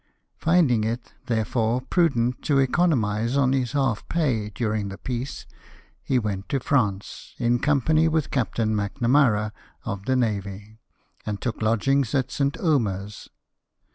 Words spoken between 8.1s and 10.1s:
Captain Macnamara, of